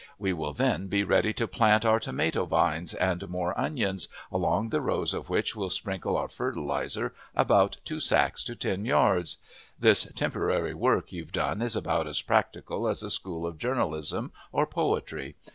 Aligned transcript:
We 0.17 0.33
will 0.33 0.51
then 0.53 0.87
be 0.87 1.03
ready 1.03 1.31
to 1.33 1.47
plant 1.47 1.85
our 1.85 1.99
tomato 1.99 2.47
vines 2.47 2.95
and 2.95 3.29
more 3.29 3.55
onions, 3.55 4.07
along 4.31 4.69
the 4.69 4.81
rows 4.81 5.13
of 5.13 5.29
which 5.29 5.55
we'll 5.55 5.69
sprinkle 5.69 6.17
our 6.17 6.27
fertilizer 6.27 7.13
about 7.35 7.77
two 7.85 7.99
sacks 7.99 8.43
to 8.45 8.55
ten 8.55 8.83
yards. 8.83 9.37
This 9.79 10.07
temporary 10.15 10.73
work 10.73 11.11
you've 11.11 11.31
done 11.33 11.61
is 11.61 11.75
about 11.75 12.07
as 12.07 12.19
practical 12.23 12.87
as 12.87 13.03
a 13.03 13.11
school 13.11 13.45
of 13.45 13.59
journalism 13.59 14.31
or 14.51 14.65
poetry. 14.65 15.35